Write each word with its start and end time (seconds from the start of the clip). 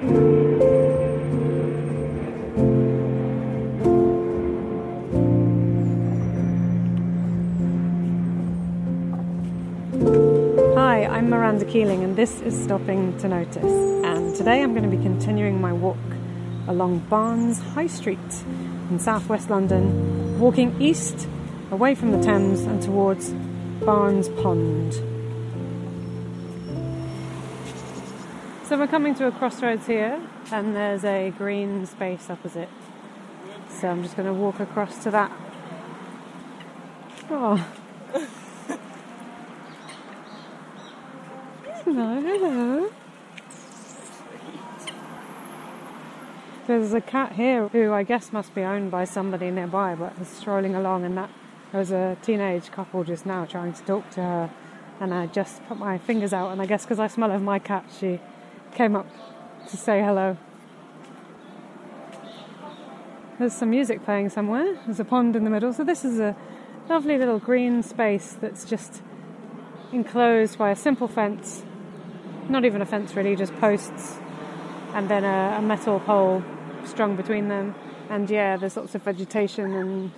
Hi, 0.00 0.06
I'm 11.04 11.28
Miranda 11.28 11.66
Keeling, 11.66 12.02
and 12.02 12.16
this 12.16 12.40
is 12.40 12.58
Stopping 12.58 13.18
to 13.18 13.28
Notice. 13.28 13.62
And 13.62 14.34
today 14.34 14.62
I'm 14.62 14.72
going 14.72 14.90
to 14.90 14.96
be 14.96 15.02
continuing 15.02 15.60
my 15.60 15.74
walk 15.74 15.98
along 16.66 17.00
Barnes 17.10 17.58
High 17.58 17.86
Street 17.86 18.18
in 18.88 18.98
southwest 18.98 19.50
London, 19.50 20.40
walking 20.40 20.80
east 20.80 21.28
away 21.70 21.94
from 21.94 22.12
the 22.12 22.22
Thames 22.22 22.62
and 22.62 22.82
towards 22.82 23.34
Barnes 23.84 24.30
Pond. 24.30 25.19
So 28.70 28.78
we're 28.78 28.86
coming 28.86 29.16
to 29.16 29.26
a 29.26 29.32
crossroads 29.32 29.88
here, 29.88 30.22
and 30.52 30.76
there's 30.76 31.04
a 31.04 31.30
green 31.36 31.84
space 31.86 32.30
opposite. 32.30 32.68
So 33.68 33.88
I'm 33.88 34.04
just 34.04 34.16
going 34.16 34.28
to 34.28 34.32
walk 34.32 34.60
across 34.60 35.02
to 35.02 35.10
that. 35.10 35.32
Oh. 37.28 37.56
Hello, 41.82 42.20
hello. 42.20 42.92
There's 46.68 46.92
a 46.92 47.00
cat 47.00 47.32
here 47.32 47.66
who 47.66 47.92
I 47.92 48.04
guess 48.04 48.32
must 48.32 48.54
be 48.54 48.62
owned 48.62 48.92
by 48.92 49.04
somebody 49.04 49.50
nearby, 49.50 49.96
but 49.96 50.12
is 50.20 50.28
strolling 50.28 50.76
along, 50.76 51.04
and 51.04 51.16
that 51.16 51.30
there 51.72 51.80
was 51.80 51.90
a 51.90 52.16
teenage 52.22 52.70
couple 52.70 53.02
just 53.02 53.26
now 53.26 53.46
trying 53.46 53.72
to 53.72 53.82
talk 53.82 54.08
to 54.10 54.22
her, 54.22 54.50
and 55.00 55.12
I 55.12 55.26
just 55.26 55.66
put 55.66 55.76
my 55.76 55.98
fingers 55.98 56.32
out, 56.32 56.52
and 56.52 56.62
I 56.62 56.66
guess 56.66 56.84
because 56.84 57.00
I 57.00 57.08
smell 57.08 57.32
of 57.32 57.42
my 57.42 57.58
cat, 57.58 57.86
she 57.98 58.20
came 58.74 58.96
up 58.96 59.06
to 59.68 59.76
say 59.76 60.00
hello. 60.00 60.36
There's 63.38 63.54
some 63.54 63.70
music 63.70 64.04
playing 64.04 64.28
somewhere. 64.28 64.78
There's 64.86 65.00
a 65.00 65.04
pond 65.04 65.36
in 65.36 65.44
the 65.44 65.50
middle, 65.50 65.72
so 65.72 65.84
this 65.84 66.04
is 66.04 66.18
a 66.18 66.36
lovely 66.88 67.16
little 67.16 67.38
green 67.38 67.82
space 67.82 68.36
that's 68.40 68.64
just 68.64 69.02
enclosed 69.92 70.58
by 70.58 70.70
a 70.70 70.76
simple 70.76 71.08
fence 71.08 71.62
not 72.50 72.64
even 72.64 72.82
a 72.82 72.86
fence 72.86 73.14
really, 73.14 73.36
just 73.36 73.54
posts 73.56 74.18
and 74.92 75.08
then 75.08 75.24
a, 75.24 75.56
a 75.58 75.62
metal 75.62 76.00
pole 76.00 76.42
strung 76.84 77.16
between 77.16 77.48
them. 77.48 77.74
And 78.08 78.28
yeah, 78.28 78.56
there's 78.56 78.76
lots 78.76 78.94
of 78.94 79.02
vegetation 79.02 79.72
and 79.72 80.10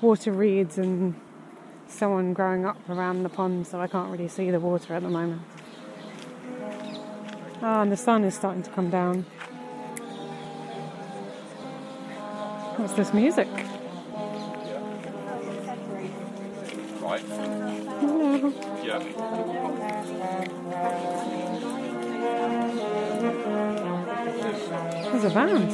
water 0.00 0.32
reeds 0.32 0.78
and 0.78 1.20
so 1.88 2.12
on 2.12 2.32
growing 2.32 2.64
up 2.64 2.78
around 2.88 3.24
the 3.24 3.28
pond, 3.28 3.66
so 3.66 3.80
I 3.80 3.88
can't 3.88 4.10
really 4.10 4.28
see 4.28 4.50
the 4.50 4.60
water 4.60 4.94
at 4.94 5.02
the 5.02 5.08
moment. 5.08 5.42
Ah, 7.64 7.82
and 7.82 7.92
the 7.92 7.96
sun 7.96 8.24
is 8.24 8.34
starting 8.34 8.64
to 8.64 8.70
come 8.70 8.90
down. 8.90 9.22
What's 12.76 12.94
this 12.94 13.14
music? 13.14 13.46
Right. 17.00 17.20
Hello. 18.00 18.52
Yeah. 18.82 18.98
There's 25.12 25.24
a 25.24 25.30
band. 25.30 25.70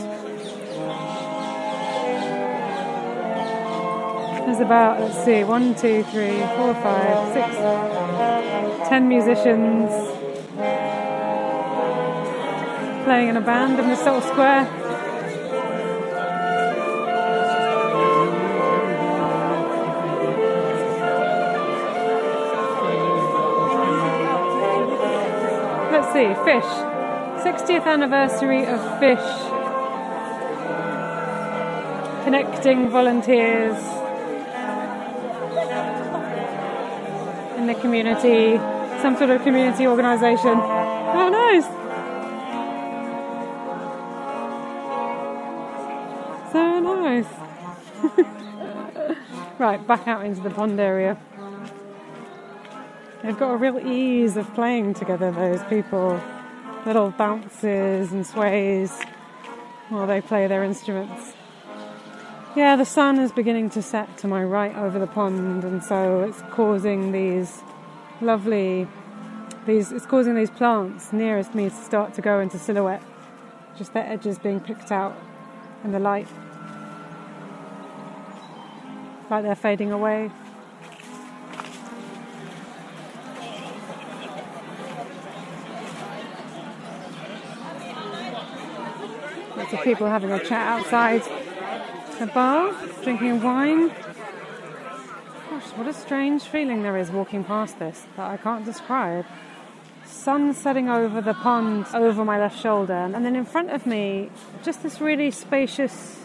There's 4.47 4.61
about, 4.61 5.01
let's 5.01 5.25
see, 5.25 5.43
one, 5.43 5.75
two, 5.75 6.03
three, 6.05 6.39
four, 6.57 6.75
five, 6.75 7.33
six, 7.33 8.89
ten 8.91 9.09
musicians 9.09 10.18
playing 13.09 13.31
in 13.31 13.39
a 13.39 13.41
band 13.41 13.79
in 13.79 13.89
this 13.89 14.05
little 14.05 14.21
square. 14.21 14.65
Let's 25.91 26.13
see, 26.13 26.35
Fish. 26.45 26.71
60th 27.47 27.87
anniversary 27.87 28.67
of 28.67 28.79
Fish. 29.01 29.29
Connecting 32.25 32.91
volunteers 32.91 33.79
in 37.57 37.67
the 37.67 37.75
community, 37.81 38.59
some 39.01 39.17
sort 39.17 39.31
of 39.31 39.43
community 39.45 39.87
organisation. 39.87 40.59
Oh, 40.61 41.31
nice! 41.33 41.88
Right, 49.59 49.85
back 49.87 50.07
out 50.07 50.25
into 50.25 50.41
the 50.41 50.51
pond 50.51 50.79
area. 50.79 51.19
They've 53.23 53.39
got 53.39 53.51
a 53.51 53.57
real 53.57 53.79
ease 53.79 54.37
of 54.37 54.53
playing 54.55 54.95
together, 54.95 55.31
those 55.33 55.63
people. 55.65 56.21
Little 56.87 57.11
bounces 57.11 58.13
and 58.13 58.25
sways 58.25 58.97
while 59.89 60.07
they 60.07 60.21
play 60.21 60.47
their 60.47 60.63
instruments. 60.63 61.35
Yeah, 62.57 62.77
the 62.77 62.85
sun 62.85 63.19
is 63.19 63.33
beginning 63.33 63.71
to 63.71 63.83
set 63.83 64.17
to 64.19 64.29
my 64.29 64.43
right 64.43 64.75
over 64.77 64.99
the 64.99 65.07
pond, 65.07 65.65
and 65.65 65.83
so 65.83 66.23
it's 66.23 66.41
causing 66.51 67.13
these 67.13 67.63
lovely, 68.21 68.87
these 69.67 69.93
it's 69.93 70.07
causing 70.07 70.35
these 70.35 70.51
plants 70.51 71.13
nearest 71.13 71.55
me 71.55 71.69
to 71.69 71.75
start 71.75 72.15
to 72.15 72.23
go 72.23 72.41
into 72.41 72.59
silhouette, 72.59 73.03
just 73.77 73.93
their 73.93 74.07
edges 74.07 74.39
being 74.39 74.61
picked 74.61 74.91
out 74.91 75.17
in 75.85 75.93
the 75.93 75.99
light, 75.99 76.29
like 79.31 79.45
they're 79.45 79.55
fading 79.55 79.93
away. 79.93 80.31
Lots 89.57 89.73
of 89.73 89.83
people 89.83 90.07
having 90.07 90.31
a 90.31 90.39
chat 90.39 90.67
outside 90.79 91.23
the 92.19 92.27
bar, 92.27 92.75
drinking 93.03 93.43
wine. 93.43 93.89
Gosh, 95.51 95.71
what 95.77 95.87
a 95.87 95.93
strange 95.93 96.43
feeling 96.45 96.83
there 96.83 96.97
is 96.97 97.11
walking 97.11 97.45
past 97.45 97.79
this 97.79 98.07
that 98.17 98.31
I 98.31 98.37
can't 98.37 98.65
describe. 98.65 99.27
Sun 100.05 100.55
setting 100.55 100.89
over 100.89 101.21
the 101.21 101.35
pond 101.35 101.87
over 101.93 102.25
my 102.25 102.39
left 102.39 102.59
shoulder, 102.59 102.95
and 102.95 103.25
then 103.25 103.37
in 103.37 103.45
front 103.45 103.71
of 103.71 103.87
me, 103.87 104.31
just 104.63 104.83
this 104.83 105.01
really 105.01 105.31
spacious 105.31 106.25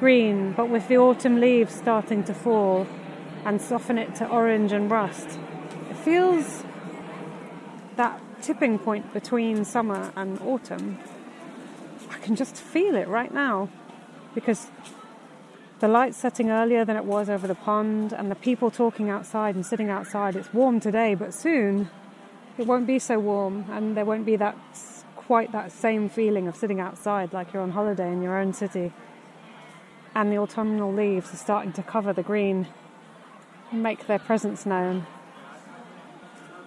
green, 0.00 0.52
but 0.52 0.68
with 0.68 0.88
the 0.88 0.96
autumn 0.96 1.38
leaves 1.38 1.74
starting 1.74 2.24
to 2.24 2.34
fall 2.34 2.86
and 3.44 3.60
soften 3.60 3.98
it 3.98 4.14
to 4.16 4.28
orange 4.28 4.72
and 4.72 4.90
rust. 4.90 5.38
It 5.90 5.96
feels 5.96 6.64
that 7.96 8.20
tipping 8.42 8.78
point 8.78 9.12
between 9.12 9.64
summer 9.64 10.10
and 10.16 10.40
autumn 10.40 10.98
I 12.10 12.18
can 12.18 12.34
just 12.36 12.56
feel 12.56 12.96
it 12.96 13.08
right 13.08 13.32
now 13.32 13.68
because 14.34 14.70
the 15.78 15.88
light's 15.88 16.18
setting 16.18 16.50
earlier 16.50 16.84
than 16.84 16.96
it 16.96 17.04
was 17.04 17.30
over 17.30 17.46
the 17.46 17.54
pond, 17.54 18.12
and 18.12 18.30
the 18.30 18.34
people 18.34 18.70
talking 18.70 19.08
outside 19.08 19.54
and 19.54 19.64
sitting 19.64 19.88
outside. 19.88 20.36
It's 20.36 20.52
warm 20.52 20.78
today, 20.78 21.14
but 21.14 21.32
soon 21.32 21.88
it 22.58 22.66
won't 22.66 22.86
be 22.86 22.98
so 22.98 23.18
warm, 23.18 23.64
and 23.70 23.96
there 23.96 24.04
won't 24.04 24.26
be 24.26 24.36
that 24.36 24.56
quite 25.16 25.52
that 25.52 25.72
same 25.72 26.08
feeling 26.08 26.48
of 26.48 26.56
sitting 26.56 26.80
outside 26.80 27.32
like 27.32 27.52
you're 27.52 27.62
on 27.62 27.70
holiday 27.70 28.12
in 28.12 28.20
your 28.20 28.36
own 28.36 28.52
city. 28.52 28.92
And 30.14 30.32
the 30.32 30.38
autumnal 30.38 30.92
leaves 30.92 31.32
are 31.32 31.36
starting 31.36 31.72
to 31.74 31.82
cover 31.82 32.12
the 32.12 32.22
green 32.22 32.66
and 33.70 33.82
make 33.82 34.06
their 34.06 34.18
presence 34.18 34.66
known. 34.66 35.06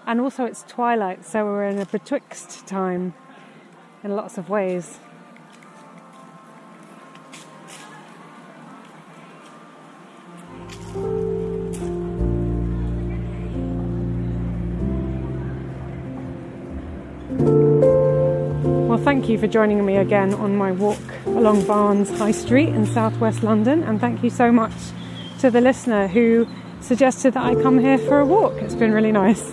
And 0.06 0.20
also, 0.20 0.46
it's 0.46 0.64
twilight, 0.64 1.26
so 1.26 1.46
we're 1.46 1.66
in 1.66 1.80
a 1.80 1.86
betwixt 1.86 2.66
time 2.68 3.14
in 4.04 4.16
lots 4.16 4.38
of 4.38 4.50
ways. 4.50 5.00
Well, 18.90 18.98
thank 18.98 19.28
you 19.30 19.38
for 19.38 19.48
joining 19.48 19.86
me 19.86 19.98
again 19.98 20.34
on 20.34 20.56
my 20.56 20.72
walk 20.72 21.00
along 21.36 21.66
Barnes 21.66 22.10
High 22.18 22.32
Street 22.32 22.70
in 22.70 22.86
southwest 22.86 23.44
London, 23.44 23.84
and 23.84 24.00
thank 24.00 24.24
you 24.24 24.30
so 24.30 24.52
much 24.52 24.74
to 25.40 25.50
the 25.50 25.62
listener 25.62 26.08
who 26.08 26.48
suggested 26.80 27.34
that 27.34 27.44
I 27.44 27.56
come 27.62 27.80
here 27.80 27.98
for 27.98 28.20
a 28.20 28.26
walk. 28.26 28.54
It's 28.58 28.76
been 28.76 28.92
really 28.92 29.12
nice. 29.12 29.52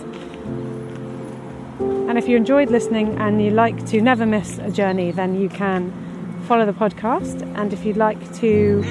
And 1.79 2.17
if 2.17 2.27
you 2.27 2.37
enjoyed 2.37 2.69
listening 2.69 3.17
and 3.17 3.41
you 3.41 3.51
like 3.51 3.85
to 3.87 4.01
never 4.01 4.25
miss 4.25 4.57
a 4.59 4.69
journey, 4.69 5.11
then 5.11 5.39
you 5.39 5.49
can 5.49 5.91
follow 6.47 6.65
the 6.65 6.73
podcast. 6.73 7.41
And 7.57 7.73
if 7.73 7.85
you'd 7.85 7.97
like 7.97 8.19
to, 8.35 8.83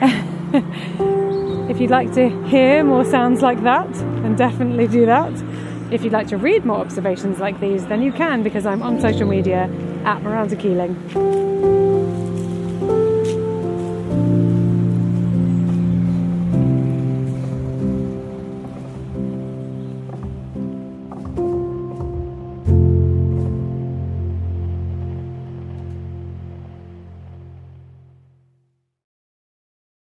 if 1.70 1.80
you'd 1.80 1.90
like 1.90 2.12
to 2.14 2.28
hear 2.46 2.84
more 2.84 3.04
sounds 3.04 3.42
like 3.42 3.62
that, 3.62 3.92
then 3.92 4.36
definitely 4.36 4.86
do 4.86 5.06
that. 5.06 5.32
If 5.90 6.04
you'd 6.04 6.12
like 6.12 6.28
to 6.28 6.36
read 6.36 6.64
more 6.64 6.78
observations 6.78 7.38
like 7.38 7.58
these, 7.60 7.86
then 7.86 8.02
you 8.02 8.12
can 8.12 8.42
because 8.42 8.66
I'm 8.66 8.82
on 8.82 9.00
social 9.00 9.26
media 9.26 9.70
at 10.04 10.22
Miranda 10.22 10.56
Keeling. 10.56 11.85